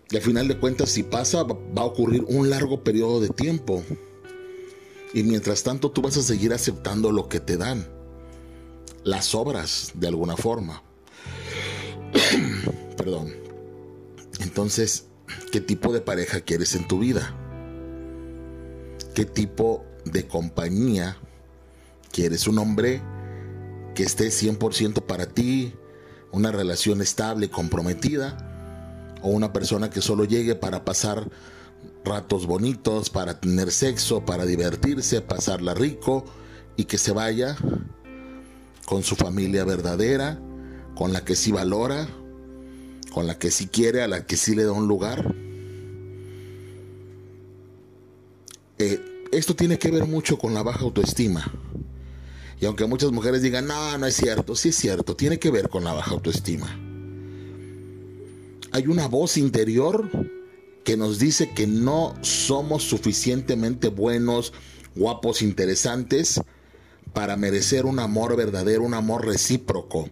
Y 0.10 0.16
al 0.16 0.22
final 0.22 0.48
de 0.48 0.58
cuentas, 0.58 0.90
si 0.90 1.04
pasa, 1.04 1.44
va 1.44 1.82
a 1.82 1.86
ocurrir 1.86 2.24
un 2.28 2.50
largo 2.50 2.84
periodo 2.84 3.20
de 3.20 3.30
tiempo. 3.30 3.84
Y 5.14 5.24
mientras 5.24 5.64
tanto, 5.64 5.92
tú 5.92 6.02
vas 6.02 6.18
a 6.18 6.22
seguir 6.22 6.54
aceptando 6.54 7.12
lo 7.12 7.28
que 7.28 7.40
te 7.40 7.58
dan. 7.58 7.88
Las 9.04 9.36
obras, 9.36 9.92
de 9.96 10.08
alguna 10.08 10.38
forma. 10.38 10.82
Perdón. 12.98 13.34
Entonces, 14.40 15.11
¿Qué 15.52 15.62
tipo 15.62 15.94
de 15.94 16.02
pareja 16.02 16.42
quieres 16.42 16.76
en 16.76 16.88
tu 16.88 17.00
vida? 17.00 17.36
¿Qué 19.14 19.26
tipo 19.26 19.86
de 20.06 20.28
compañía 20.28 21.18
quieres? 22.12 22.48
¿Un 22.48 22.60
hombre 22.60 23.02
que 23.96 24.04
esté 24.04 24.28
100% 24.28 25.06
para 25.06 25.26
ti? 25.28 25.74
¿Una 26.32 26.52
relación 26.52 27.02
estable, 27.02 27.50
comprometida? 27.50 29.18
¿O 29.22 29.30
una 29.30 29.52
persona 29.52 29.90
que 29.90 30.02
solo 30.02 30.24
llegue 30.24 30.56
para 30.56 30.86
pasar 30.86 31.30
ratos 32.04 32.48
bonitos, 32.48 33.10
para 33.10 33.40
tener 33.40 33.72
sexo, 33.72 34.26
para 34.26 34.46
divertirse, 34.46 35.22
pasarla 35.22 35.74
rico 35.74 36.26
y 36.78 36.86
que 36.86 36.98
se 36.98 37.12
vaya 37.12 37.58
con 38.86 39.04
su 39.04 39.16
familia 39.16 39.64
verdadera, 39.66 40.40
con 40.96 41.14
la 41.14 41.24
que 41.24 41.36
sí 41.36 41.52
valora, 41.52 42.08
con 43.12 43.28
la 43.28 43.38
que 43.38 43.52
sí 43.52 43.68
quiere, 43.68 44.02
a 44.02 44.08
la 44.08 44.26
que 44.26 44.38
sí 44.38 44.56
le 44.56 44.64
da 44.64 44.72
un 44.72 44.88
lugar. 44.88 45.36
Eh, 48.80 49.28
esto 49.32 49.56
tiene 49.56 49.78
que 49.78 49.92
ver 49.92 50.06
mucho 50.06 50.38
con 50.38 50.54
la 50.54 50.64
baja 50.64 50.80
autoestima. 50.80 51.46
Y 52.60 52.66
aunque 52.66 52.86
muchas 52.86 53.12
mujeres 53.12 53.42
digan, 53.42 53.68
no, 53.68 53.98
no 53.98 54.08
es 54.08 54.16
cierto, 54.16 54.56
sí 54.56 54.70
es 54.70 54.76
cierto, 54.76 55.16
tiene 55.16 55.40
que 55.40 55.52
ver 55.52 55.70
con 55.70 55.84
la 55.84 55.94
baja 55.94 56.12
autoestima. 56.12 56.68
Hay 58.72 58.88
una 58.88 59.08
voz 59.08 59.38
interior 59.38 60.10
que 60.84 60.96
nos 60.96 61.20
dice 61.20 61.52
que 61.52 61.68
no 61.68 62.16
somos 62.22 62.84
suficientemente 62.84 63.90
buenos, 63.90 64.54
guapos, 64.96 65.42
interesantes 65.42 66.42
para 67.14 67.36
merecer 67.36 67.86
un 67.86 68.00
amor 68.00 68.38
verdadero, 68.38 68.84
un 68.84 68.94
amor 68.94 69.26
recíproco 69.26 70.10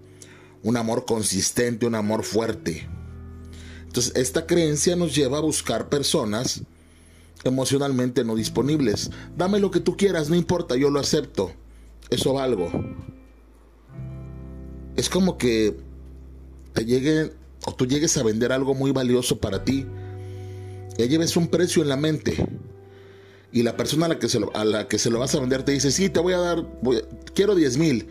un 0.63 0.77
amor 0.77 1.05
consistente, 1.05 1.85
un 1.85 1.95
amor 1.95 2.23
fuerte. 2.23 2.87
Entonces, 3.85 4.15
esta 4.15 4.45
creencia 4.45 4.95
nos 4.95 5.15
lleva 5.15 5.39
a 5.39 5.41
buscar 5.41 5.89
personas 5.89 6.61
emocionalmente 7.43 8.23
no 8.23 8.35
disponibles. 8.35 9.11
Dame 9.37 9.59
lo 9.59 9.71
que 9.71 9.79
tú 9.79 9.95
quieras, 9.97 10.29
no 10.29 10.35
importa, 10.35 10.75
yo 10.75 10.89
lo 10.89 10.99
acepto. 10.99 11.51
Eso 12.09 12.33
valgo. 12.33 12.69
Es 14.95 15.09
como 15.09 15.37
que 15.37 15.77
te 16.73 16.85
llegue 16.85 17.33
o 17.65 17.73
tú 17.73 17.85
llegues 17.85 18.17
a 18.17 18.23
vender 18.23 18.51
algo 18.51 18.73
muy 18.73 18.91
valioso 18.91 19.39
para 19.39 19.63
ti. 19.63 19.85
Ya 20.97 21.05
lleves 21.05 21.37
un 21.37 21.47
precio 21.47 21.81
en 21.81 21.89
la 21.89 21.97
mente. 21.97 22.35
Y 23.51 23.63
la 23.63 23.77
persona 23.77 24.05
a 24.05 24.09
la 24.09 24.19
que 24.19 24.29
se 24.29 24.39
lo, 24.39 24.55
a 24.55 24.63
la 24.63 24.87
que 24.87 24.99
se 24.99 25.09
lo 25.09 25.19
vas 25.19 25.33
a 25.33 25.39
vender 25.39 25.63
te 25.63 25.71
dice, 25.71 25.91
sí, 25.91 26.09
te 26.09 26.19
voy 26.19 26.33
a 26.33 26.37
dar, 26.37 26.65
quiero 27.33 27.55
10 27.55 27.77
mil. 27.77 28.07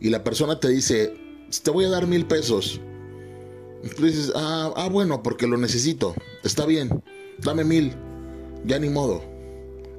Y 0.00 0.10
la 0.10 0.24
persona 0.24 0.60
te 0.60 0.68
dice, 0.68 1.14
te 1.62 1.70
voy 1.70 1.84
a 1.84 1.90
dar 1.90 2.06
mil 2.06 2.26
pesos. 2.26 2.80
Tú 3.96 4.06
dices, 4.06 4.32
ah, 4.34 4.72
ah, 4.76 4.88
bueno, 4.88 5.22
porque 5.22 5.46
lo 5.46 5.56
necesito. 5.56 6.14
Está 6.42 6.64
bien, 6.64 7.02
dame 7.38 7.64
mil. 7.64 7.94
Ya 8.64 8.78
ni 8.78 8.88
modo. 8.88 9.22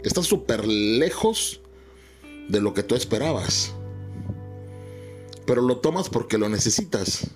Estás 0.04 0.26
súper 0.26 0.66
lejos 0.66 1.62
de 2.50 2.62
lo 2.62 2.74
que 2.74 2.84
tú 2.84 2.96
esperabas. 2.96 3.74
Pero 5.46 5.62
lo 5.62 5.78
tomas 5.78 6.10
porque 6.10 6.38
lo 6.40 6.50
necesitas. 6.50 7.28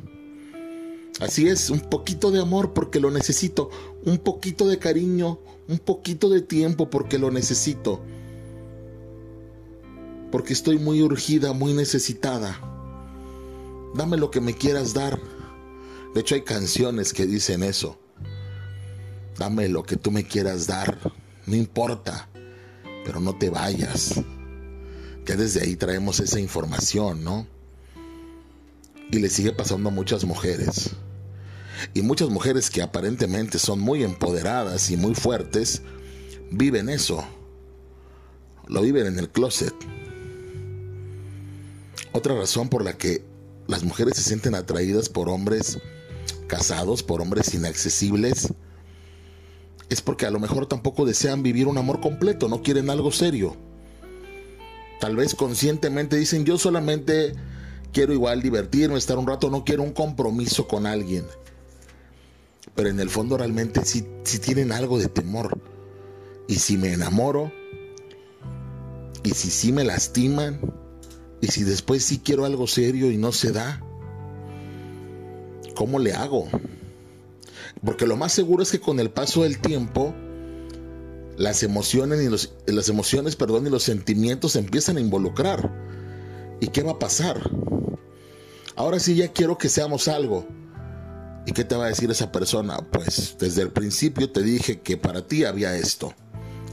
Así 1.20 1.48
es, 1.48 1.70
un 1.70 1.82
poquito 1.82 2.32
de 2.32 2.42
amor 2.42 2.74
porque 2.74 3.00
lo 3.00 3.12
necesito. 3.12 3.70
Un 4.06 4.18
poquito 4.18 4.68
de 4.68 4.80
cariño, 4.80 5.40
un 5.68 5.78
poquito 5.78 6.30
de 6.30 6.42
tiempo 6.42 6.90
porque 6.90 7.20
lo 7.20 7.30
necesito. 7.30 8.02
Porque 10.32 10.54
estoy 10.54 10.80
muy 10.80 11.04
urgida, 11.04 11.54
muy 11.54 11.74
necesitada 11.74 12.69
dame 13.96 14.18
lo 14.18 14.32
que 14.32 14.42
me 14.42 14.54
quieras 14.54 14.94
dar. 14.94 15.20
De 16.14 16.22
hecho 16.22 16.36
hay 16.36 16.42
canciones 16.42 17.14
que 17.14 17.26
dicen 17.26 17.64
eso. 17.64 18.00
Dame 19.38 19.70
lo 19.70 19.84
que 19.84 19.96
tú 19.96 20.12
me 20.12 20.26
quieras 20.26 20.68
dar. 20.68 20.98
No 21.46 21.56
importa, 21.56 22.30
pero 23.06 23.20
no 23.20 23.38
te 23.38 23.50
vayas. 23.50 24.22
Ya 25.26 25.36
desde 25.36 25.62
ahí 25.62 25.76
traemos 25.76 26.20
esa 26.20 26.40
información, 26.40 27.24
¿no? 27.24 27.48
Y 29.12 29.20
le 29.20 29.30
sigue 29.30 29.52
pasando 29.52 29.90
a 29.90 29.92
muchas 29.92 30.26
mujeres. 30.26 30.92
Y 31.94 32.02
muchas 32.02 32.30
mujeres 32.30 32.70
que 32.70 32.82
aparentemente 32.82 33.60
son 33.60 33.80
muy 33.80 34.04
empoderadas 34.04 34.92
y 34.92 34.98
muy 34.98 35.16
fuertes, 35.16 35.82
viven 36.52 36.90
eso. 36.90 37.24
Lo 38.68 38.82
viven 38.82 39.08
en 39.08 39.20
el 39.20 39.30
closet. 39.30 39.74
Otra 42.12 42.36
razón 42.36 42.70
por 42.70 42.84
la 42.84 42.98
que 42.98 43.29
las 43.70 43.84
mujeres 43.84 44.18
se 44.18 44.24
sienten 44.24 44.56
atraídas 44.56 45.10
por 45.10 45.30
hombres 45.30 45.78
casados, 46.48 47.04
por 47.04 47.22
hombres 47.22 47.54
inaccesibles, 47.54 48.52
es 49.90 50.02
porque 50.02 50.26
a 50.26 50.32
lo 50.32 50.40
mejor 50.40 50.66
tampoco 50.66 51.06
desean 51.06 51.44
vivir 51.44 51.68
un 51.68 51.78
amor 51.78 52.02
completo, 52.02 52.50
no 52.50 52.64
quieren 52.64 52.90
algo 52.90 53.12
serio. 53.12 53.56
Tal 55.00 55.16
vez 55.16 55.36
conscientemente 55.36 56.18
dicen 56.18 56.46
yo 56.46 56.58
solamente 56.58 57.36
quiero 57.94 58.12
igual 58.12 58.42
divertirme, 58.42 58.98
estar 58.98 59.20
un 59.20 59.28
rato, 59.28 59.52
no 59.52 59.64
quiero 59.64 59.84
un 59.84 59.94
compromiso 59.94 60.68
con 60.68 60.88
alguien. 60.88 61.26
Pero 62.74 62.90
en 62.90 63.00
el 63.00 63.10
fondo 63.12 63.38
realmente 63.38 63.86
sí, 63.86 64.04
tienen 64.44 64.72
algo 64.72 64.98
de 64.98 65.10
temor. 65.10 65.60
Y 66.48 66.56
si 66.56 66.76
me 66.76 66.92
enamoro, 66.92 67.52
y 69.24 69.30
si 69.30 69.52
sí 69.52 69.72
me 69.72 69.84
lastiman, 69.84 70.60
y 71.42 71.48
si 71.48 71.64
después 71.64 72.04
sí 72.04 72.20
quiero 72.24 72.46
algo 72.46 72.68
serio 72.68 73.12
y 73.12 73.18
no 73.18 73.32
se 73.32 73.52
da, 73.52 73.82
¿cómo 75.76 76.00
le 76.00 76.14
hago? 76.14 76.48
Porque 77.84 78.08
lo 78.08 78.18
más 78.18 78.34
seguro 78.34 78.64
es 78.64 78.72
que 78.72 78.80
con 78.80 79.00
el 79.00 79.10
paso 79.10 79.44
del 79.44 79.60
tiempo, 79.60 80.14
las 81.38 81.64
emociones 81.64 82.22
y 82.22 82.30
los, 82.30 82.54
las 82.66 82.90
emociones, 82.90 83.36
perdón, 83.36 83.68
y 83.68 83.70
los 83.70 83.84
sentimientos 83.84 84.54
se 84.54 84.60
empiezan 84.60 84.98
a 84.98 85.02
involucrar. 85.02 85.74
¿Y 86.60 86.68
qué 86.68 86.84
va 86.84 86.92
a 86.94 87.00
pasar? 87.00 87.50
Ahora 88.76 89.00
sí 89.00 89.16
ya 89.16 89.32
quiero 89.32 89.58
que 89.58 89.70
seamos 89.70 90.10
algo. 90.10 90.46
¿Y 91.46 91.54
qué 91.54 91.64
te 91.64 91.76
va 91.76 91.86
a 91.86 91.90
decir 91.90 92.12
esa 92.12 92.32
persona? 92.32 92.78
Pues 92.92 93.38
desde 93.40 93.62
el 93.62 93.72
principio 93.72 94.30
te 94.30 94.44
dije 94.44 94.82
que 94.82 94.98
para 94.98 95.26
ti 95.26 95.46
había 95.46 95.76
esto 95.76 96.14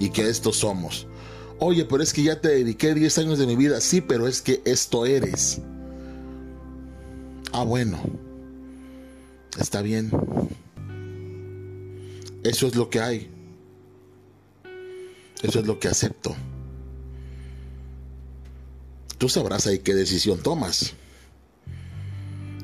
y 0.01 0.11
que 0.11 0.29
esto 0.29 0.53
somos. 0.53 1.07
Oye, 1.59 1.85
pero 1.87 2.03
es 2.03 2.13
que 2.13 2.23
ya 2.23 2.41
te 2.41 2.49
dediqué 2.49 2.95
10 2.95 3.19
años 3.19 3.39
de 3.39 3.47
mi 3.47 3.57
vida. 3.57 3.81
Sí, 3.81 4.01
pero 4.01 4.29
es 4.29 4.43
que 4.43 4.61
esto 4.65 5.07
eres. 5.07 5.61
Ah, 7.53 7.65
bueno. 7.65 7.99
Está 9.59 9.81
bien. 9.81 10.11
Eso 12.45 12.67
es 12.67 12.77
lo 12.77 12.91
que 12.91 13.01
hay. 13.01 13.31
Eso 15.43 15.61
es 15.61 15.67
lo 15.67 15.79
que 15.79 15.89
acepto. 15.89 16.35
Tú 19.19 19.29
sabrás 19.29 19.67
ahí 19.67 19.79
qué 19.79 19.95
decisión 19.95 20.43
tomas. 20.43 20.93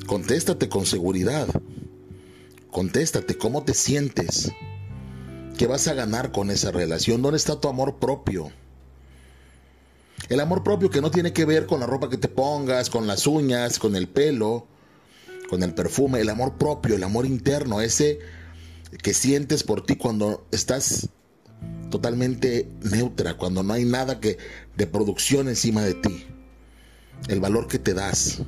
Contéstate 0.06 0.68
con 0.68 0.84
seguridad. 0.84 1.49
Contéstate 2.70 3.38
cómo 3.38 3.64
te 3.64 3.72
sientes. 3.72 4.52
¿Qué 5.56 5.66
vas 5.66 5.88
a 5.88 5.94
ganar 5.94 6.32
con 6.32 6.50
esa 6.50 6.70
relación? 6.70 7.22
¿Dónde 7.22 7.38
está 7.38 7.58
tu 7.58 7.68
amor 7.68 7.96
propio? 7.96 8.52
El 10.28 10.40
amor 10.40 10.62
propio 10.62 10.88
que 10.88 11.00
no 11.00 11.11
tiene 11.11 11.33
que 11.33 11.45
ver 11.45 11.66
con 11.66 11.81
la 11.81 11.87
ropa 11.87 12.09
que 12.09 12.16
te 12.16 12.28
pongas, 12.28 12.90
con 12.90 13.07
las 13.07 13.26
uñas, 13.26 13.78
con 13.78 13.97
el 13.97 14.09
pelo, 14.09 14.66
con 15.49 15.62
el 15.62 15.75
perfume. 15.75 16.21
El 16.21 16.31
amor 16.31 16.57
propio, 16.57 16.97
el 16.97 17.02
amor 17.02 17.26
interno, 17.26 17.81
ese 17.81 18.21
que 19.02 19.14
sientes 19.14 19.62
por 19.64 19.85
ti 19.85 19.97
cuando 19.97 20.47
estás 20.50 21.09
totalmente 21.90 22.69
neutra, 22.83 23.37
cuando 23.37 23.62
no 23.62 23.73
hay 23.73 23.85
nada 23.85 24.21
que 24.21 24.38
de 24.76 24.87
producción 24.87 25.49
encima 25.49 25.83
de 25.83 25.95
ti. 25.95 26.26
El 27.28 27.40
valor 27.40 27.69
que 27.69 27.78
te 27.78 27.95
das. 27.95 28.42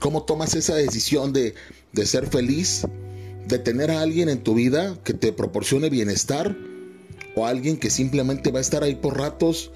¿Cómo 0.00 0.24
tomas 0.24 0.54
esa 0.54 0.74
decisión 0.74 1.32
de, 1.32 1.54
de 1.92 2.06
ser 2.06 2.26
feliz? 2.26 2.86
De 3.46 3.58
tener 3.58 3.90
a 3.90 4.00
alguien 4.00 4.28
en 4.28 4.42
tu 4.42 4.54
vida 4.54 4.98
que 5.04 5.14
te 5.14 5.32
proporcione 5.32 5.90
bienestar 5.90 6.56
o 7.36 7.46
alguien 7.46 7.76
que 7.76 7.90
simplemente 7.90 8.50
va 8.50 8.58
a 8.58 8.62
estar 8.62 8.82
ahí 8.82 8.94
por 8.96 9.18
ratos 9.18 9.70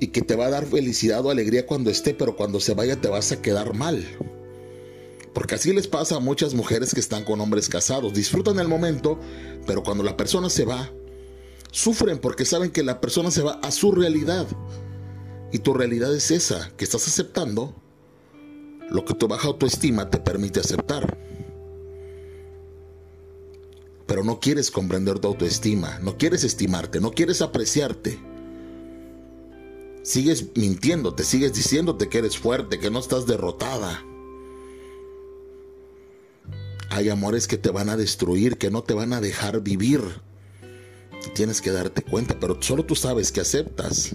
y 0.00 0.08
que 0.08 0.22
te 0.22 0.34
va 0.34 0.46
a 0.46 0.50
dar 0.50 0.66
felicidad 0.66 1.24
o 1.24 1.30
alegría 1.30 1.66
cuando 1.66 1.90
esté, 1.90 2.14
pero 2.14 2.36
cuando 2.36 2.58
se 2.58 2.74
vaya 2.74 3.00
te 3.00 3.08
vas 3.08 3.30
a 3.32 3.42
quedar 3.42 3.74
mal. 3.74 4.04
Porque 5.34 5.54
así 5.54 5.74
les 5.74 5.86
pasa 5.86 6.16
a 6.16 6.20
muchas 6.20 6.54
mujeres 6.54 6.94
que 6.94 7.00
están 7.00 7.24
con 7.24 7.40
hombres 7.42 7.68
casados. 7.68 8.14
Disfrutan 8.14 8.58
el 8.58 8.68
momento, 8.68 9.20
pero 9.66 9.82
cuando 9.82 10.02
la 10.02 10.16
persona 10.16 10.48
se 10.48 10.64
va, 10.64 10.90
sufren 11.70 12.18
porque 12.18 12.46
saben 12.46 12.70
que 12.70 12.82
la 12.82 13.02
persona 13.02 13.30
se 13.30 13.42
va 13.42 13.60
a 13.62 13.70
su 13.70 13.92
realidad. 13.92 14.46
Y 15.52 15.58
tu 15.58 15.74
realidad 15.74 16.14
es 16.14 16.30
esa, 16.30 16.70
que 16.78 16.84
estás 16.84 17.06
aceptando 17.06 17.74
lo 18.88 19.04
que 19.04 19.12
tu 19.12 19.28
baja 19.28 19.48
autoestima 19.48 20.08
te 20.08 20.18
permite 20.18 20.60
aceptar. 20.60 21.18
Pero 24.06 24.22
no 24.22 24.40
quieres 24.40 24.70
comprender 24.70 25.18
tu 25.18 25.28
autoestima, 25.28 25.98
no 26.00 26.16
quieres 26.16 26.44
estimarte, 26.44 27.00
no 27.00 27.10
quieres 27.10 27.42
apreciarte. 27.42 28.18
Sigues 30.02 30.56
mintiéndote, 30.56 31.24
sigues 31.24 31.52
diciéndote 31.52 32.08
que 32.08 32.18
eres 32.18 32.38
fuerte, 32.38 32.78
que 32.78 32.90
no 32.90 33.00
estás 33.00 33.26
derrotada. 33.26 34.04
Hay 36.90 37.08
amores 37.08 37.48
que 37.48 37.58
te 37.58 37.70
van 37.70 37.88
a 37.88 37.96
destruir, 37.96 38.58
que 38.58 38.70
no 38.70 38.84
te 38.84 38.94
van 38.94 39.12
a 39.12 39.20
dejar 39.20 39.60
vivir. 39.62 40.00
Tienes 41.34 41.60
que 41.60 41.72
darte 41.72 42.02
cuenta, 42.02 42.38
pero 42.38 42.62
solo 42.62 42.84
tú 42.84 42.94
sabes 42.94 43.32
que 43.32 43.40
aceptas. 43.40 44.14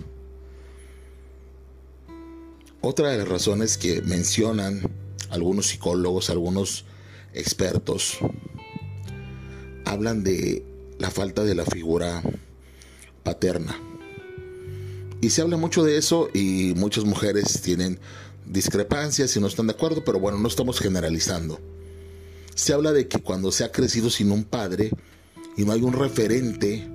Otra 2.79 3.09
de 3.09 3.17
las 3.17 3.27
razones 3.27 3.77
que 3.77 4.01
mencionan 4.01 4.81
algunos 5.29 5.67
psicólogos, 5.67 6.29
algunos 6.29 6.85
expertos, 7.33 8.17
hablan 9.91 10.23
de 10.23 10.63
la 10.99 11.11
falta 11.11 11.43
de 11.43 11.53
la 11.53 11.65
figura 11.65 12.23
paterna. 13.23 13.77
Y 15.19 15.29
se 15.31 15.41
habla 15.41 15.57
mucho 15.57 15.83
de 15.83 15.97
eso 15.97 16.29
y 16.33 16.73
muchas 16.75 17.03
mujeres 17.03 17.61
tienen 17.61 17.99
discrepancias 18.45 19.35
y 19.35 19.39
no 19.39 19.47
están 19.47 19.67
de 19.67 19.73
acuerdo, 19.73 20.03
pero 20.03 20.19
bueno, 20.19 20.39
no 20.39 20.47
estamos 20.47 20.79
generalizando. 20.79 21.59
Se 22.55 22.73
habla 22.73 22.93
de 22.93 23.07
que 23.07 23.19
cuando 23.19 23.51
se 23.51 23.63
ha 23.63 23.71
crecido 23.71 24.09
sin 24.09 24.31
un 24.31 24.45
padre 24.45 24.91
y 25.57 25.65
no 25.65 25.73
hay 25.73 25.81
un 25.81 25.93
referente 25.93 26.87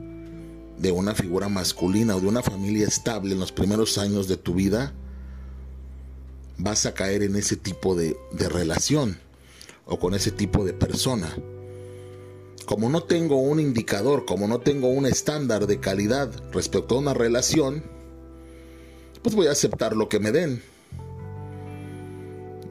de 0.79 0.93
una 0.93 1.15
figura 1.15 1.49
masculina 1.49 2.17
o 2.17 2.21
de 2.21 2.29
una 2.29 2.43
familia 2.43 2.87
estable 2.87 3.35
en 3.35 3.41
los 3.41 3.53
primeros 3.53 3.99
años 3.99 4.27
de 4.27 4.37
tu 4.37 4.55
vida, 4.55 4.95
vas 6.57 6.87
a 6.87 6.95
caer 6.95 7.23
en 7.23 7.37
ese 7.37 7.57
tipo 7.57 7.95
de, 7.95 8.17
de 8.33 8.49
relación 8.49 9.19
o 9.85 9.99
con 9.99 10.15
ese 10.15 10.31
tipo 10.31 10.65
de 10.65 10.73
persona. 10.73 11.35
Como 12.67 12.89
no 12.91 13.05
tengo 13.05 13.37
un 13.37 13.61
indicador, 13.61 14.27
como 14.27 14.49
no 14.49 14.59
tengo 14.59 14.89
un 14.89 15.07
estándar 15.07 15.69
de 15.69 15.79
calidad 15.79 16.33
respecto 16.53 16.97
a 16.97 16.99
una 16.99 17.15
relación, 17.15 17.85
pues 19.23 19.37
voy 19.37 19.47
a 19.47 19.53
aceptar 19.53 19.97
lo 19.97 20.09
que 20.09 20.19
me 20.19 20.33
den. 20.33 20.61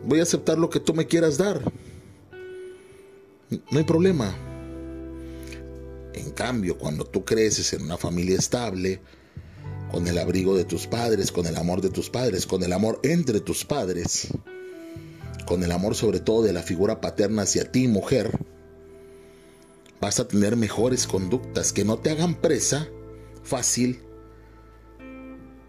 Voy 0.05 0.19
a 0.19 0.23
aceptar 0.23 0.58
lo 0.58 0.69
que 0.69 0.81
tú 0.81 0.93
me 0.93 1.08
quieras 1.08 1.38
dar. 1.38 1.62
No 3.49 3.77
hay 3.77 3.86
problema. 3.86 4.36
En 6.13 6.31
cambio, 6.31 6.77
cuando 6.77 7.05
tú 7.05 7.23
creces 7.23 7.71
en 7.71 7.84
una 7.84 7.97
familia 7.97 8.38
estable, 8.38 8.99
con 9.91 10.08
el 10.08 10.17
abrigo 10.17 10.58
de 10.58 10.65
tus 10.65 10.88
padres, 10.88 11.31
con 11.31 11.45
el 11.45 11.55
amor 11.55 11.79
de 11.79 11.89
tus 11.89 12.10
padres, 12.10 12.45
con 12.45 12.63
el 12.63 12.73
amor 12.73 12.99
entre 13.03 13.39
tus 13.39 13.63
padres, 13.63 14.27
con 15.47 15.63
el 15.63 15.71
amor 15.71 15.95
sobre 15.95 16.19
todo 16.19 16.43
de 16.43 16.51
la 16.51 16.63
figura 16.63 16.99
paterna 16.99 17.43
hacia 17.43 17.71
ti, 17.71 17.88
mujer, 17.88 18.38
vas 20.06 20.20
a 20.20 20.28
tener 20.28 20.56
mejores 20.56 21.08
conductas 21.08 21.74
que 21.74 21.84
no 21.84 21.98
te 21.98 22.12
hagan 22.12 22.36
presa 22.36 22.88
fácil 23.41 24.02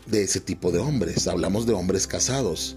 de 0.05 0.25
ese 0.25 0.41
tipo 0.41 0.71
de 0.71 0.79
hombres. 0.79 1.27
Hablamos 1.27 1.65
de 1.65 1.73
hombres 1.73 2.07
casados 2.07 2.77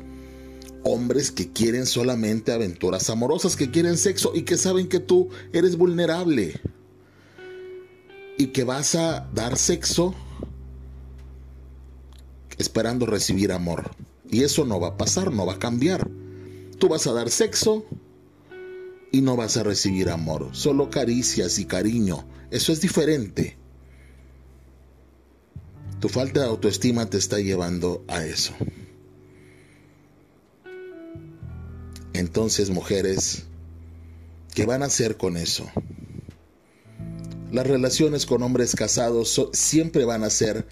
hombres 0.84 1.32
que 1.32 1.52
quieren 1.52 1.86
solamente 1.86 2.54
aventuras 2.54 3.10
amorosas, 3.10 3.58
que 3.58 3.70
quieren 3.70 3.98
sexo 3.98 4.32
y 4.34 4.44
que 4.44 4.56
saben 4.56 4.88
que 4.88 5.02
tú 5.02 5.28
eres 5.52 5.76
vulnerable 5.76 6.62
y 8.38 8.48
que 8.48 8.64
vas 8.64 8.96
a 8.96 9.28
dar 9.34 9.58
sexo 9.58 10.16
esperando 12.58 13.06
recibir 13.06 13.52
amor. 13.52 13.92
Y 14.32 14.44
eso 14.44 14.64
no 14.64 14.80
va 14.80 14.88
a 14.88 14.98
pasar, 14.98 15.34
no 15.34 15.46
va 15.46 15.56
a 15.56 15.60
cambiar. 15.60 16.10
Tú 16.78 16.88
vas 16.88 17.06
a 17.06 17.12
dar 17.12 17.30
sexo 17.30 17.84
y 19.12 19.22
no 19.22 19.36
vas 19.36 19.58
a 19.58 19.64
recibir 19.64 20.10
amor, 20.10 20.50
solo 20.52 20.90
caricias 20.90 21.60
y 21.60 21.66
cariño. 21.66 22.28
Eso 22.52 22.72
es 22.72 22.82
diferente. 22.82 23.58
Tu 26.00 26.10
falta 26.10 26.42
de 26.42 26.48
autoestima 26.48 27.10
te 27.10 27.18
está 27.18 27.40
llevando 27.40 28.04
a 28.08 28.24
eso. 28.24 28.54
Entonces, 32.14 32.70
mujeres, 32.70 33.46
¿qué 34.54 34.66
van 34.66 34.84
a 34.84 34.88
hacer 34.88 35.18
con 35.18 35.38
eso? 35.38 35.70
Las 37.52 37.66
relaciones 37.66 38.26
con 38.26 38.44
hombres 38.44 38.76
casados 38.76 39.50
siempre 39.54 40.06
van 40.06 40.24
a 40.24 40.30
ser 40.30 40.68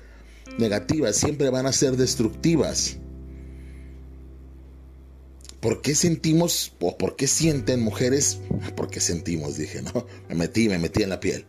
negativas, 0.58 1.16
siempre 1.16 1.50
van 1.50 1.66
a 1.66 1.74
ser 1.74 1.98
destructivas. 1.98 2.98
¿Por 5.68 5.82
qué 5.82 5.96
sentimos 5.96 6.72
o 6.80 6.98
por 6.98 7.18
qué 7.18 7.28
sienten 7.28 7.82
mujeres? 7.82 8.40
¿Por 8.78 8.90
qué 8.90 9.02
sentimos? 9.02 9.58
Dije, 9.58 9.82
¿no? 9.82 10.08
Me 10.30 10.36
metí, 10.36 10.70
me 10.70 10.78
metí 10.78 11.04
en 11.04 11.10
la 11.10 11.20
piel. 11.20 11.46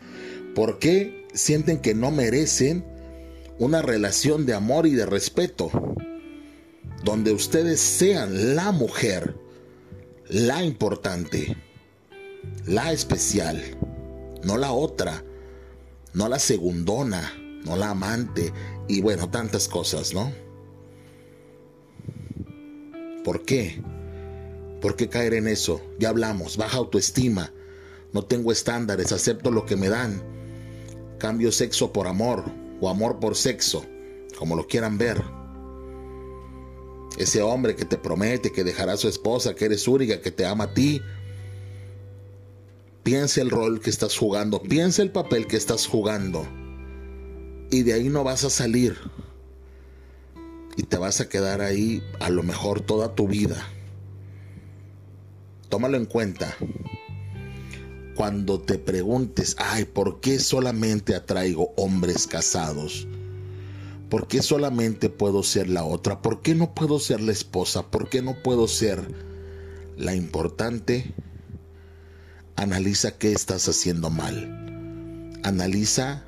¿Por 0.57 0.81
qué 0.81 1.29
sienten 1.35 1.79
que 1.79 1.95
no 1.95 2.11
merecen 2.11 2.85
una 3.61 3.81
relación 3.81 4.45
de 4.45 4.55
amor 4.55 4.89
y 4.89 4.97
de 4.97 5.07
respeto? 5.07 5.71
Donde 7.05 7.31
ustedes 7.31 7.79
sean 7.79 8.57
la 8.57 8.73
mujer 8.73 9.37
la 10.29 10.65
importante, 10.65 11.57
la 12.67 12.91
especial, 12.91 13.63
no 14.43 14.57
la 14.57 14.73
otra, 14.73 15.23
no 16.13 16.29
la 16.29 16.41
segundona, 16.41 17.35
no 17.65 17.77
la 17.77 17.91
amante 17.91 18.53
y 18.89 19.01
bueno, 19.01 19.31
tantas 19.31 19.69
cosas, 19.69 20.13
¿no? 20.13 20.33
¿Por 23.23 23.45
qué? 23.45 23.81
¿Por 24.81 24.97
qué 24.97 25.09
caer 25.09 25.35
en 25.35 25.49
eso? 25.49 25.81
Ya 25.99 26.11
hablamos, 26.11 26.57
baja 26.57 26.79
autoestima, 26.79 27.53
no 28.13 28.25
tengo 28.25 28.53
estándares, 28.53 29.13
acepto 29.13 29.51
lo 29.51 29.67
que 29.67 29.77
me 29.77 29.89
dan, 29.89 30.23
cambio 31.19 31.53
sexo 31.53 31.93
por 31.93 32.07
amor 32.07 32.45
o 32.81 32.89
amor 32.89 33.19
por 33.19 33.37
sexo, 33.37 33.85
como 34.39 34.57
lo 34.57 34.67
quieran 34.67 34.99
ver 34.99 35.39
ese 37.19 37.43
hombre 37.43 37.75
que 37.75 37.85
te 37.85 37.99
promete 37.99 38.53
que 38.53 38.65
dejará 38.65 38.93
a 38.93 38.97
su 38.97 39.09
esposa, 39.09 39.55
que 39.55 39.65
eres 39.65 39.89
única, 39.89 40.21
que 40.21 40.31
te 40.31 40.47
ama 40.47 40.65
a 40.65 40.75
ti. 40.75 41.03
Piensa 43.03 43.41
el 43.41 43.51
rol 43.51 43.81
que 43.81 43.91
estás 43.91 44.17
jugando, 44.17 44.63
piensa 44.63 45.03
el 45.03 45.11
papel 45.11 45.47
que 45.47 45.57
estás 45.57 45.87
jugando. 45.87 46.47
Y 47.71 47.83
de 47.83 47.95
ahí 47.95 48.09
no 48.09 48.23
vas 48.23 48.45
a 48.45 48.51
salir. 48.51 48.97
Y 50.77 50.85
te 50.85 50.97
vas 50.97 51.21
a 51.21 51.29
quedar 51.29 51.61
ahí 51.61 52.03
a 52.21 52.31
lo 52.31 52.45
mejor 52.45 52.81
toda 52.81 53.15
tu 53.15 53.27
vida. 53.27 53.69
Tómalo 55.69 55.97
en 55.97 56.07
cuenta. 56.07 56.55
Cuando 58.15 58.61
te 58.61 58.79
preguntes, 58.79 59.55
ay, 59.59 59.85
¿por 59.85 60.21
qué 60.21 60.39
solamente 60.39 61.15
atraigo 61.15 61.73
hombres 61.77 62.27
casados? 62.27 63.07
¿Por 64.11 64.27
qué 64.27 64.43
solamente 64.43 65.11
puedo 65.11 65.43
ser 65.43 65.69
la 65.69 65.85
otra? 65.85 66.23
¿Por 66.23 66.41
qué 66.41 66.55
no 66.55 66.75
puedo 66.75 66.99
ser 66.99 67.21
la 67.21 67.33
esposa? 67.33 67.91
¿Por 67.91 68.09
qué 68.09 68.23
no 68.23 68.43
puedo 68.43 68.67
ser 68.67 69.07
la 69.97 70.15
importante? 70.15 71.15
Analiza 72.57 73.19
qué 73.19 73.33
estás 73.33 73.69
haciendo 73.69 74.11
mal. 74.11 75.39
Analiza 75.45 76.25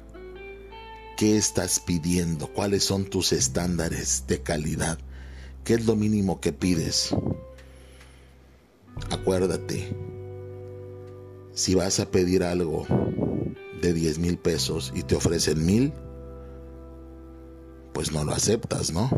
qué 1.17 1.37
estás 1.37 1.81
pidiendo, 1.81 2.53
cuáles 2.53 2.85
son 2.85 3.05
tus 3.05 3.33
estándares 3.33 4.25
de 4.27 4.43
calidad, 4.43 4.99
qué 5.65 5.75
es 5.75 5.85
lo 5.85 5.97
mínimo 5.97 6.41
que 6.41 6.53
pides. 6.53 7.15
Acuérdate, 9.11 9.95
si 11.53 11.75
vas 11.75 12.01
a 12.01 12.11
pedir 12.11 12.43
algo 12.43 12.87
de 13.81 13.93
10 13.93 14.19
mil 14.19 14.39
pesos 14.39 14.93
y 14.95 15.03
te 15.03 15.15
ofrecen 15.15 15.65
mil, 15.65 15.93
pues 17.93 18.13
no 18.13 18.25
lo 18.25 18.33
aceptas, 18.33 18.93
¿no? 18.93 19.11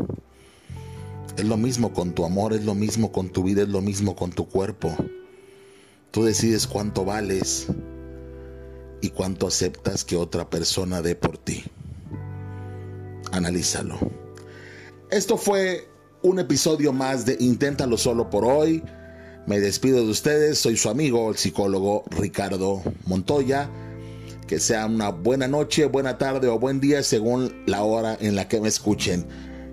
Es 1.37 1.45
lo 1.45 1.57
mismo 1.57 1.93
con 1.93 2.13
tu 2.13 2.25
amor, 2.25 2.53
es 2.53 2.63
lo 2.63 2.75
mismo 2.75 3.11
con 3.11 3.29
tu 3.29 3.43
vida, 3.43 3.63
es 3.63 3.69
lo 3.69 3.81
mismo 3.81 4.15
con 4.15 4.31
tu 4.31 4.47
cuerpo. 4.47 4.95
Tú 6.11 6.23
decides 6.23 6.67
cuánto 6.67 7.05
vales 7.05 7.67
y 9.01 9.09
cuánto 9.09 9.47
aceptas 9.47 10.05
que 10.05 10.15
otra 10.15 10.49
persona 10.49 11.01
dé 11.01 11.15
por 11.15 11.37
ti. 11.37 11.63
Analízalo. 13.31 13.97
Esto 15.09 15.37
fue 15.37 15.89
un 16.21 16.39
episodio 16.39 16.93
más 16.93 17.25
de 17.25 17.35
Inténtalo 17.39 17.97
solo 17.97 18.29
por 18.29 18.45
hoy. 18.45 18.83
Me 19.45 19.59
despido 19.59 19.97
de 19.97 20.09
ustedes, 20.09 20.57
soy 20.57 20.77
su 20.77 20.89
amigo, 20.89 21.29
el 21.29 21.37
psicólogo 21.37 22.03
Ricardo 22.09 22.81
Montoya. 23.05 23.69
Que 24.47 24.59
sea 24.59 24.85
una 24.85 25.09
buena 25.09 25.47
noche, 25.47 25.85
buena 25.85 26.17
tarde 26.17 26.47
o 26.47 26.59
buen 26.59 26.79
día 26.79 27.01
según 27.03 27.63
la 27.65 27.83
hora 27.83 28.17
en 28.19 28.35
la 28.35 28.47
que 28.47 28.61
me 28.61 28.67
escuchen. 28.67 29.25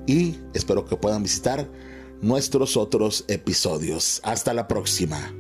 Y 0.07 0.39
espero 0.55 0.87
que 0.87 0.97
puedan 0.97 1.23
visitar 1.23 1.69
nuestros 2.21 2.77
otros 2.77 3.25
episodios. 3.29 4.21
Hasta 4.25 4.55
la 4.55 4.67
próxima. 4.69 5.33